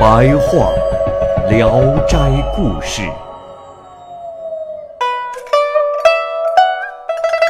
[0.00, 0.72] 白话
[1.50, 2.16] 《聊斋
[2.56, 3.02] 故事》，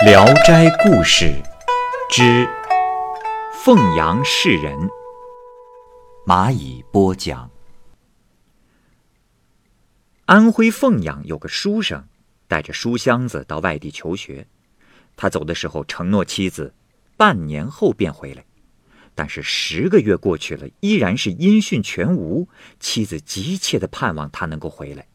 [0.04, 1.26] 《聊斋故事》
[2.10, 2.48] 之
[3.52, 4.76] 凤阳市人，
[6.26, 7.48] 蚂蚁播讲。
[10.24, 12.04] 安徽凤阳有个书生，
[12.48, 14.44] 带着书箱子到外地求学。
[15.14, 16.74] 他走的时候承诺妻子，
[17.16, 18.44] 半年后便回来。
[19.14, 22.48] 但是十个月过去了，依然是音讯全无。
[22.78, 25.06] 妻子急切的盼望他能够回来。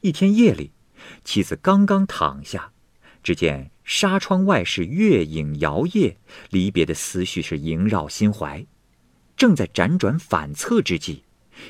[0.00, 0.72] 一天夜里，
[1.24, 2.72] 妻子刚刚躺下，
[3.22, 6.16] 只见纱窗外是月影摇曳，
[6.50, 8.66] 离别的思绪是萦绕心怀。
[9.36, 11.24] 正在辗转反侧之际，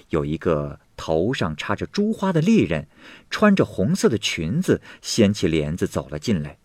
[0.09, 0.81] 有一个。
[0.97, 2.87] 头上插着珠花的丽人，
[3.29, 6.57] 穿着红色的裙子，掀起帘子走了进来。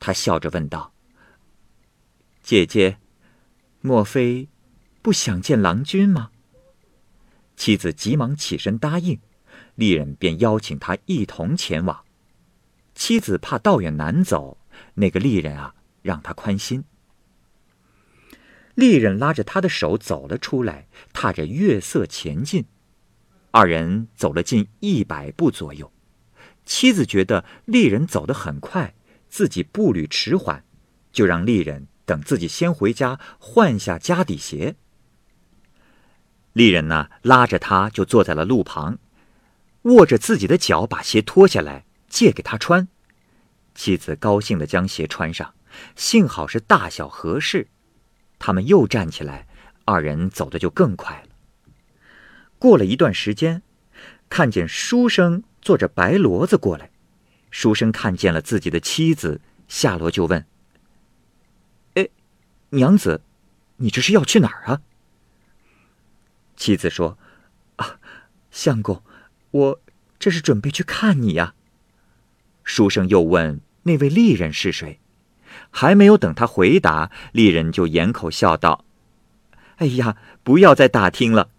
[0.00, 0.92] 他笑着问道
[2.42, 2.98] ：“姐姐，
[3.86, 4.48] 莫非
[5.00, 6.30] 不想见郎君吗？”
[7.56, 9.20] 妻子急忙起身答应，
[9.76, 12.04] 丽人便邀请他一同前往。
[12.94, 14.58] 妻子怕道远难走，
[14.94, 16.84] 那个丽人啊，让他宽心。
[18.74, 22.64] 丽人拉着他的手走了出来，踏着月色前进。
[23.52, 25.90] 二人走了近一百步左右，
[26.66, 28.94] 妻子觉得丽人走得很快，
[29.30, 30.62] 自己步履迟缓，
[31.10, 34.76] 就让丽人等自己先回家换下家底鞋。
[36.54, 38.98] 丽人呢，拉着他就坐在了路旁，
[39.82, 42.88] 握着自己的脚，把鞋脱下来借给他穿。
[43.74, 45.52] 妻子高兴地将鞋穿上，
[45.96, 47.68] 幸好是大小合适。
[48.38, 49.46] 他们又站起来，
[49.84, 51.28] 二人走的就更快了。
[52.58, 53.62] 过了一段时间，
[54.30, 56.90] 看见书生坐着白骡子过来。
[57.50, 60.46] 书生看见了自己的妻子，下骡就问：“，
[62.70, 63.22] 娘子，
[63.76, 64.80] 你这是要去哪儿啊？”
[66.56, 67.18] 妻子说
[67.76, 67.98] ：“啊，
[68.50, 69.02] 相公，
[69.50, 69.80] 我
[70.18, 71.54] 这是准备去看你呀。”
[72.64, 74.98] 书生又问：“那位丽人是谁？”
[75.70, 78.84] 还没有等他回答，丽人就掩口笑道
[79.76, 81.50] ：“哎呀，不要再打听了。”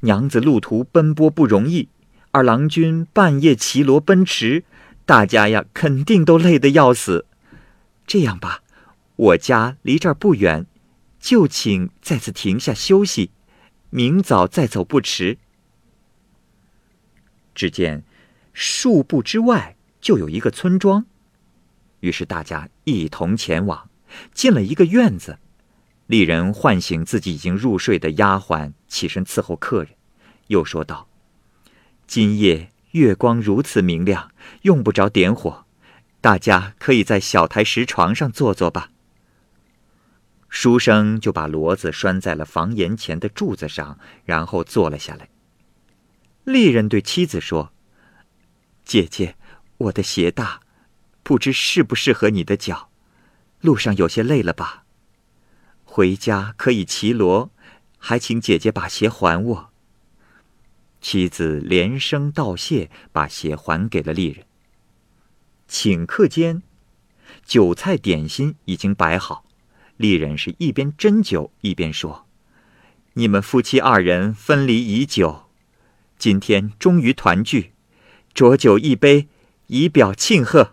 [0.00, 1.88] 娘子路途奔波不容易，
[2.30, 4.64] 二郎君半夜骑骡奔驰，
[5.06, 7.26] 大家呀肯定都累得要死。
[8.06, 8.62] 这样吧，
[9.16, 10.66] 我家离这儿不远，
[11.20, 13.30] 就请在此停下休息，
[13.90, 15.38] 明早再走不迟。
[17.54, 18.02] 只见
[18.52, 21.06] 数步之外就有一个村庄，
[22.00, 23.88] 于是大家一同前往，
[24.32, 25.38] 进了一个院子。
[26.06, 29.92] 丽人唤醒自己已经入睡的丫鬟，起身伺候客人，
[30.48, 31.08] 又说道
[32.06, 34.32] ：“今夜月光如此明亮，
[34.62, 35.64] 用不着点火，
[36.20, 38.90] 大家可以在小台石床上坐坐吧。”
[40.56, 45.28] 书生就把骡子拴在了房檐前的柱子上，然后坐了下来。
[46.44, 47.72] 丽人对妻子说
[48.86, 49.36] ：“姐姐，
[49.78, 50.60] 我的鞋大，
[51.24, 52.88] 不知适不适合你的脚，
[53.62, 54.84] 路上有些累了吧？”
[55.82, 57.50] 回家可以骑骡，
[57.98, 59.70] 还请姐姐把鞋还我。
[61.00, 64.46] 妻子连声道谢，把鞋还给了丽人。
[65.68, 66.62] 顷刻间，
[67.44, 69.43] 酒菜点心已经摆好，
[69.96, 72.26] 丽人是一边斟酒一边说
[73.14, 75.48] ：“你们夫妻二人分离已久，
[76.18, 77.72] 今天终于团聚，
[78.32, 79.28] 浊酒一杯，
[79.68, 80.72] 以表庆贺。”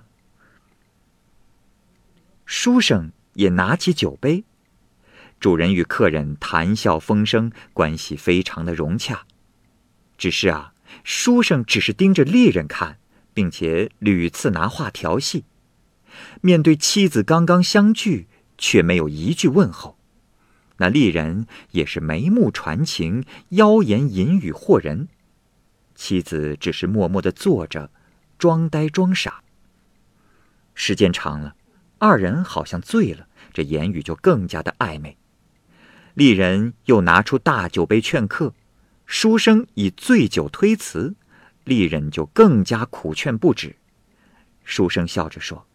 [2.46, 4.44] 书生也拿起酒杯。
[5.40, 9.26] 主人与客人谈笑风生，关系非常的融洽。
[10.18, 13.00] 只是啊，书生只是盯着丽人看，
[13.34, 15.46] 并且屡次拿话调戏。
[16.42, 18.28] 面对妻子刚刚相聚，
[18.62, 19.98] 却没有一句问候。
[20.78, 25.10] 那丽人也是眉目传情，妖言隐语惑人。
[25.96, 27.92] 妻子只是默默的坐着，
[28.38, 29.44] 装呆装傻。
[30.74, 31.56] 时间长了，
[31.98, 35.18] 二人好像醉了，这言语就更加的暧昧。
[36.14, 38.54] 丽人又拿出大酒杯劝客，
[39.06, 41.16] 书生以醉酒推辞，
[41.64, 43.76] 丽人就更加苦劝不止。
[44.64, 45.68] 书生笑着说：“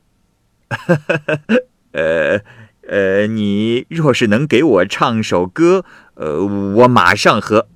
[1.92, 2.38] 呃，
[2.88, 5.84] 呃，你若是能给我唱首歌，
[6.14, 7.68] 呃，我马上喝。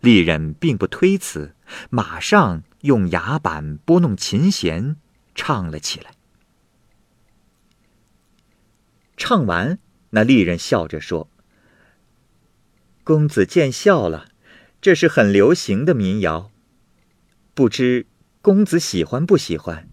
[0.00, 1.54] 丽人并不推辞，
[1.90, 4.96] 马上用牙板拨弄琴弦，
[5.34, 6.12] 唱了起来。
[9.16, 9.78] 唱完，
[10.10, 11.28] 那丽人笑着说
[13.04, 14.28] ：“公子见笑了，
[14.80, 16.50] 这是很流行的民谣。
[17.52, 18.06] 不知
[18.40, 19.89] 公子喜欢不喜欢？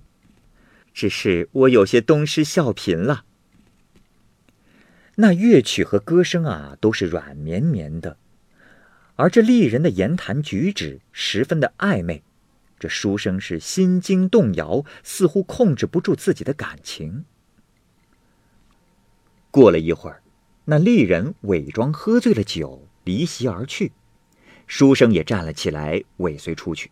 [0.97, 3.23] 只是我有些东施效颦了。”
[5.17, 8.17] 那乐曲和歌声啊，都是软绵绵的，
[9.15, 12.23] 而这丽人的言谈举止十分的暧昧，
[12.79, 17.25] 这书生是心惊动摇，似乎控制不住自己的感情。
[19.51, 20.23] 过了一会儿，
[20.65, 23.91] 那丽人伪装喝醉了酒，离席而去，
[24.65, 26.89] 书生也站了起来，尾随出去。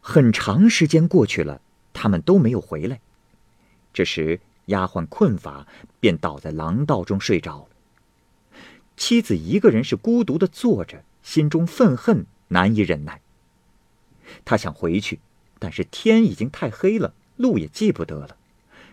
[0.00, 1.60] 很长时间过去了，
[1.96, 3.00] 他们都没有回来。
[3.94, 5.66] 这时，丫鬟困乏，
[5.98, 7.68] 便倒在廊道中睡着了。
[8.98, 13.22] 妻子一个人是孤独的坐着，心中愤恨难以忍耐。
[14.44, 15.20] 他想回去，
[15.58, 18.36] 但是天已经太黑了，路也记不得了。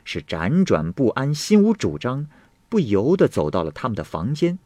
[0.06, 2.28] 是辗转不安，心无主张，
[2.70, 4.58] 不由得走到了他们的房间。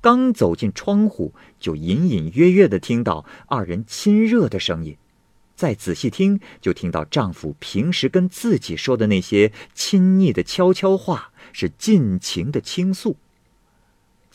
[0.00, 4.96] 刚走进窗户，就隐隐约约的听到二人亲热的声音。
[5.58, 13.16] 再仔细听，就听到丈夫平时跟自己说的那些亲昵的悄悄话，是尽情的倾诉。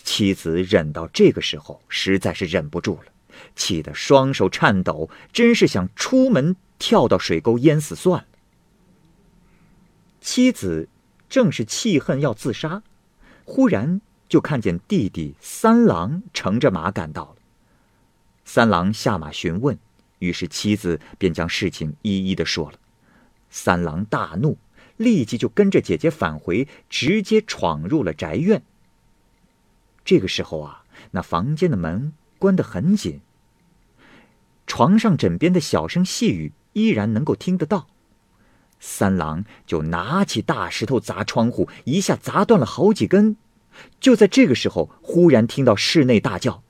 [0.04, 3.14] 妻子忍到这个时候，实在是忍不住了，
[3.56, 8.28] 气得双手颤抖，真是想出门跳到水沟淹死算了。
[10.20, 10.90] 妻子
[11.30, 12.84] 正是气恨要自杀，
[13.46, 17.36] 忽然就看见弟弟三郎乘着马赶到了。
[18.44, 19.80] 三郎下马询问，
[20.24, 22.80] 于是妻子便将事情一一的说了。
[23.50, 24.58] 三郎大怒，
[24.96, 28.64] 立即就跟着姐姐返回，直接闯入了宅院。
[30.06, 33.20] 这个时候啊，那房间的门关得很紧，
[34.66, 37.88] 床上枕边的小声细语依然能够听得到。
[38.80, 43.36] 三郎就拿起大石头砸窗户，一下砸断了好几根。
[44.00, 46.64] 就在这个时候，忽然听到室内大叫：“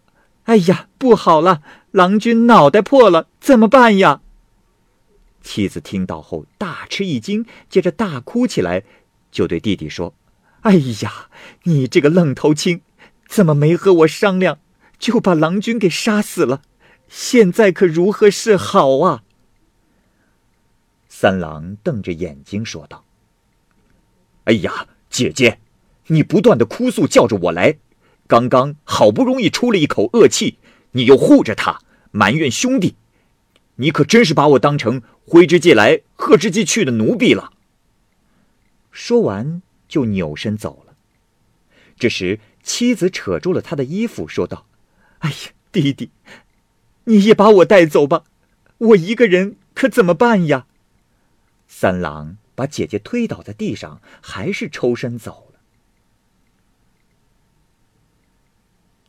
[0.46, 1.62] 哎呀，不好了！
[1.94, 4.22] 郎君脑袋破了，怎么办呀？”
[5.44, 8.84] 妻子听到后大吃一惊，接着大哭起来，
[9.32, 10.16] 就对弟弟说
[10.62, 10.74] ：“哎
[11.04, 11.30] 呀，
[11.64, 12.82] 你这个愣头青，
[13.28, 14.58] 怎么没和我商量，
[14.98, 16.64] 就把郎君给杀死了？
[17.08, 19.24] 现在可如何是好啊？”
[21.08, 23.06] 三郎瞪着眼睛说道
[24.46, 25.60] ：“哎呀，姐姐，
[26.08, 27.78] 你不断的哭诉叫着我来，
[28.26, 30.58] 刚刚好不容易出了一口恶气，
[30.94, 31.83] 你又护着他，
[32.14, 32.96] 埋怨兄弟，
[33.76, 37.52] 你可真是把我当成挥之即来贺之即去的奴婢了。”
[38.92, 40.96] 说完就扭身走了。
[41.98, 44.68] 这时，妻子扯住了他的衣服，说道
[45.20, 45.36] ：“哎呀，
[45.72, 46.12] 弟弟，
[47.06, 48.26] 你也把我带走吧，
[48.78, 50.68] 我一个人可怎么办呀？”
[51.68, 55.60] 三郎把姐姐推倒在地上，还是抽身走了。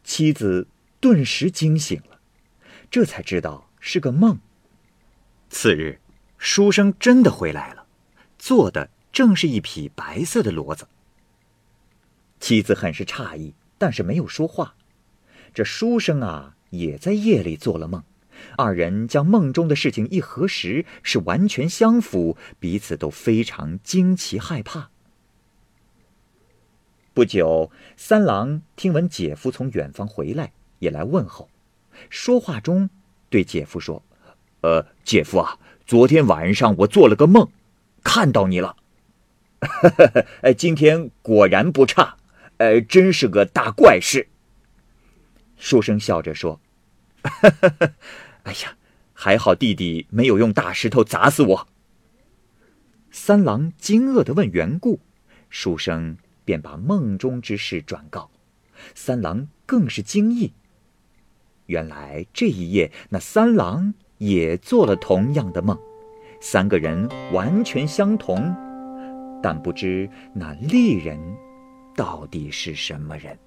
[0.03, 0.69] 妻子
[1.01, 2.14] 顿时惊醒了，
[2.95, 4.39] 这才知道是个梦。
[5.51, 5.99] 次日，
[6.39, 7.87] 书生真的回来了，
[8.39, 10.87] 坐的正是一匹白色的骡子。
[12.39, 14.77] 妻子很是诧异，但是没有说话。
[15.53, 18.05] 这书生啊，也在夜里做了梦。
[18.57, 24.91] 二人将梦中的事情一核实，是完全相符，彼此都非常惊奇害怕。
[27.13, 31.51] 不久，三郎听闻姐夫从远方回来，也来问候。
[32.11, 32.91] 说话中，
[33.29, 34.03] 对姐夫说
[34.63, 37.49] ：“呃，姐夫啊，昨天晚上我做了个梦，
[38.03, 38.77] 看到你了。
[40.43, 42.17] 哎，今天果然不差，
[42.59, 44.29] 呃，真是个大怪事。”
[45.57, 46.61] 书生笑着说。
[48.43, 48.77] 哎呀，
[49.15, 51.69] 还好弟弟没有用大石头砸死我。
[53.11, 55.01] 三郎惊愕的问缘故，
[55.49, 58.31] 书生便把梦中之事转告。
[58.95, 60.53] 三郎更是惊异。
[61.67, 65.79] 原来这一夜，那三郎也做了同样的梦，
[66.41, 68.55] 三个人完全相同，
[69.43, 71.19] 但不知那丽人
[71.97, 73.39] 到底是什么人。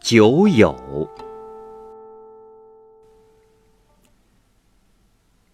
[0.00, 1.08] 酒友。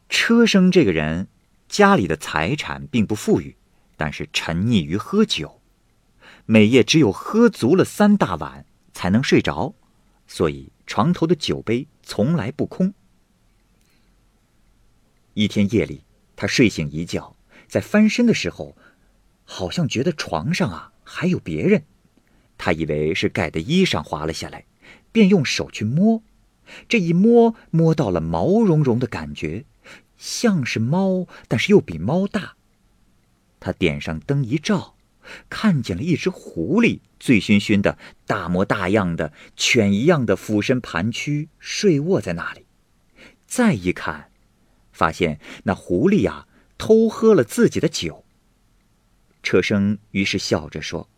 [0.09, 1.29] 车生这个人，
[1.69, 3.57] 家里的财产并不富裕，
[3.97, 5.61] 但是沉溺于喝酒，
[6.45, 9.75] 每夜只有喝足了三大碗才能睡着，
[10.29, 12.95] 所以床头的酒杯从来不空。
[15.35, 16.05] 一天夜里，
[16.37, 17.35] 他睡醒一觉，
[17.67, 18.77] 在翻身的时候，
[19.45, 21.83] 好像觉得床上啊还有别人。
[22.57, 24.67] 他以为是盖的衣裳滑了下来，
[25.11, 26.23] 便用手去摸。
[26.89, 29.65] 这一摸，摸到了毛茸茸的感觉，
[30.19, 32.57] 像是猫，但是又比猫大。
[33.59, 34.97] 他点上灯一照，
[35.49, 42.67] 看见了一只狐狸，醉醺醺的，大模大样的，犬一样的俯身盘曲睡卧在那里。
[43.47, 44.31] 再一看，
[44.93, 48.25] 发现那狐狸呀偷喝了自己的酒。
[49.43, 51.09] 车生于是笑着说：“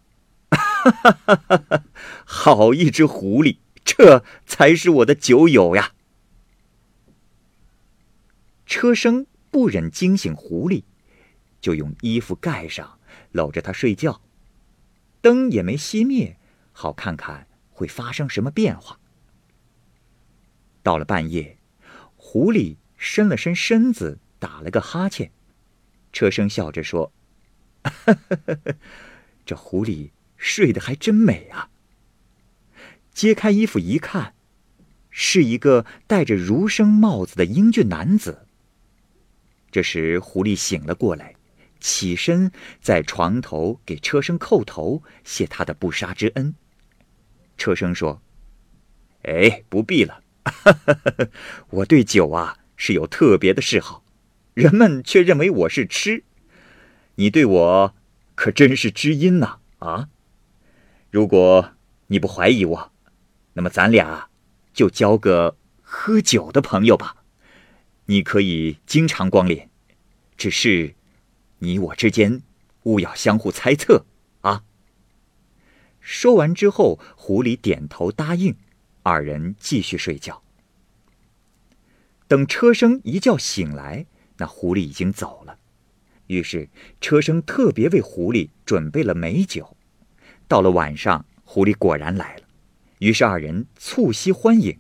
[0.51, 1.85] 哈哈哈哈哈，
[2.25, 5.95] 好一只狐狸！”这才是我的酒友呀！
[8.65, 10.85] 车生不忍惊醒狐狸，
[11.61, 13.00] 就用衣服盖上，
[13.33, 14.21] 搂着他睡觉，
[15.21, 16.37] 灯也没熄灭，
[16.73, 18.99] 好看看会发生什么变化。
[20.83, 21.59] 到了半夜，
[22.17, 25.31] 狐狸伸了伸身子，打了个哈欠。
[26.13, 27.13] 车生笑着说
[29.47, 31.71] ：“这狐狸睡得还真美啊！”
[33.13, 34.35] 揭开衣服一看，
[35.11, 38.47] 是一个戴着儒生帽子的英俊男子。
[39.71, 41.37] 这时，狐狸醒了过来，
[41.81, 46.55] 起身在床头给车生叩头，谢他的不杀之恩。
[47.57, 48.23] 车生说
[49.25, 50.23] ：“哎，不必了，
[51.71, 54.05] 我对酒啊是有特别的嗜好，
[54.55, 56.25] 人们却认为我是痴。
[57.17, 57.95] 你对我
[58.35, 59.59] 可真是知音呐！
[59.79, 60.09] 啊，
[61.11, 61.73] 如果
[62.07, 62.93] 你不怀疑我。”
[63.55, 64.29] 那么咱俩
[64.73, 67.17] 就交个喝酒的朋友吧，
[68.07, 69.69] 你可以经常光临，
[70.37, 70.95] 只是
[71.61, 72.43] 你我之间
[72.83, 74.05] 勿要相互猜测
[74.43, 74.65] 啊。
[76.01, 78.57] 说完之后，狐狸点头答应，
[79.03, 80.43] 二人继续睡觉。
[82.27, 84.07] 等车生一觉醒来，
[84.39, 85.59] 那狐狸已经走了，
[86.29, 86.69] 于是
[87.01, 89.77] 车生特别为狐狸准备了美酒。
[90.49, 92.43] 到了晚上，狐狸果然来了。
[93.01, 94.79] 于是二人促膝欢饮，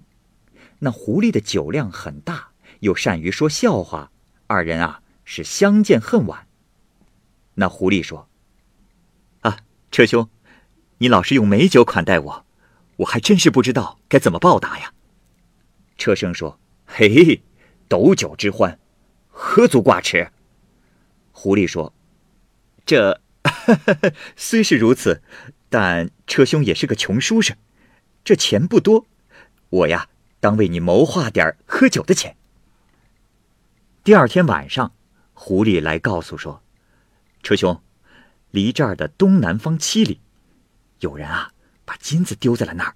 [0.78, 4.10] 那狐狸的酒量很大，又善于说笑话，
[4.46, 6.46] 二人啊是相见恨晚。
[7.54, 8.28] 那狐狸说
[9.40, 9.58] ：“啊，
[9.90, 10.28] 车兄，
[10.98, 12.46] 你老是用美酒款待我，
[12.96, 14.92] 我还真是不知道该怎么报答呀。”
[15.98, 17.42] 车生说：“嘿，
[17.88, 18.78] 斗酒之欢，
[19.28, 20.30] 何足挂齿。”
[21.32, 21.92] 狐狸说
[22.86, 23.20] ：“这
[24.36, 25.22] 虽是如此，
[25.68, 27.56] 但车兄也是个穷书生。”
[28.22, 29.06] 这钱不多，
[29.70, 30.08] 我呀，
[30.40, 32.36] 当为你谋划点喝酒的钱。
[34.04, 34.92] 第二天晚上，
[35.32, 36.62] 狐狸来告诉说
[37.42, 37.82] ：“车兄，
[38.50, 40.20] 离这儿的东南方七里，
[41.00, 41.52] 有人啊，
[41.84, 42.94] 把金子丢在了那儿。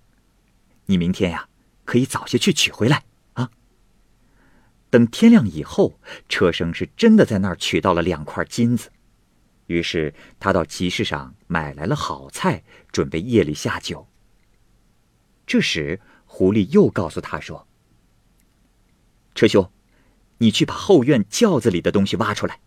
[0.87, 1.49] 你明天呀，
[1.85, 3.51] 可以早些去取回来啊。”
[4.91, 5.99] 等天亮以后，
[6.29, 8.93] 车生是真的在那儿取到了两块金子，
[9.67, 14.07] 于是他到集市上买来了好菜，准备夜里下酒。
[15.47, 17.67] 这时，狐狸又告诉他说
[19.35, 19.71] ：“车兄，
[20.39, 22.61] 你去把后院轿子里的东西挖出来。”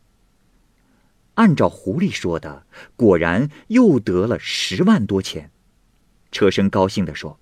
[1.37, 5.51] 按照狐狸说的，果然又得了十万多钱。
[6.31, 7.39] 车生高兴地说：“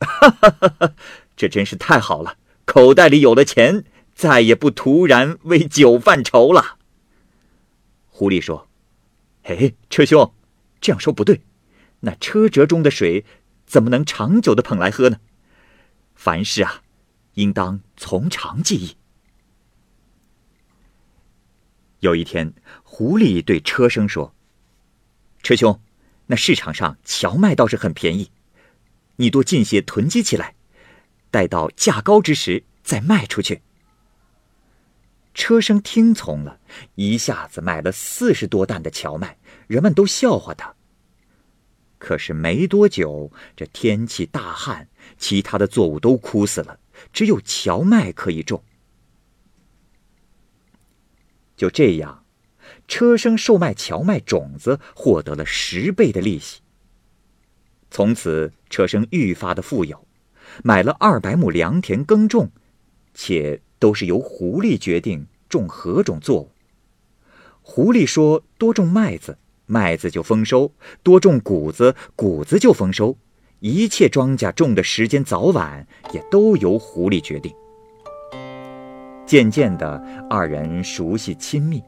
[0.00, 0.94] 哈哈哈哈
[1.36, 6.78] 这真是太好了，口袋里有了钱，再也不突然为酒犯愁了。”
[8.08, 8.68] 狐狸说
[9.44, 10.32] ：“哎，车兄，
[10.80, 11.42] 这样说不对，
[12.00, 13.24] 那车辙中的水。”
[13.70, 15.20] 怎么能长久的捧来喝呢？
[16.16, 16.82] 凡事啊，
[17.34, 18.96] 应当从长计议。
[22.00, 22.52] 有一天，
[22.82, 24.34] 狐狸对车生说
[25.42, 25.80] ：“车兄，
[26.26, 28.30] 那市场上荞麦倒是很便宜，
[29.16, 30.54] 你多进些囤积起来，
[31.30, 33.60] 待到价高之时再卖出去。”
[35.34, 36.58] 车生听从了，
[36.94, 40.74] 一下子买了四十多担的荞麦，人们都笑话他。
[41.98, 44.88] 可是没多久，这天气大旱，
[45.18, 46.80] 其他的作物都枯死了，
[47.12, 48.64] 只有荞麦可以种。
[51.60, 52.24] 就这样，
[52.88, 56.62] 车生售卖荞麦种子，获得了十倍的利息。
[57.90, 60.06] 从此，车生愈发的富有，
[60.64, 62.50] 买了二百亩良田耕种，
[63.12, 66.50] 且都是由狐狸决定种何种作物。
[67.60, 69.36] 狐狸说：“多种麦子。”
[69.68, 73.18] 麦子就丰收，多种谷子，谷子就丰收。
[73.58, 77.54] 一切庄稼种的时间早晚也都由狐狸决定。
[79.30, 81.80] 渐渐的，二人熟悉亲密。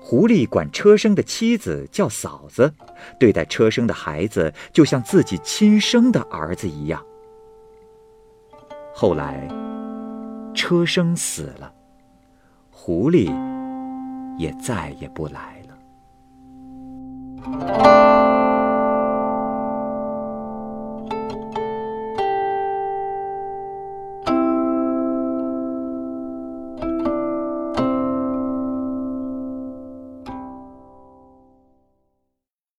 [0.00, 2.72] 狐狸管车生的妻子叫嫂子，
[3.18, 7.04] 对待车生的孩子就像自己亲生的儿子一样。
[8.94, 9.48] 后来，
[10.54, 11.74] 车生死了，
[12.70, 13.34] 狐狸
[14.38, 15.60] 也再也不来
[17.42, 17.99] 了。